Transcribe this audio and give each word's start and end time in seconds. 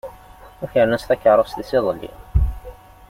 Ukren-as 0.63 1.03
takeṛṛust-is 1.09 1.71
iḍelli. 1.77 2.11